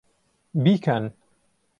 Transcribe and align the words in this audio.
بیکەن! 0.63 1.05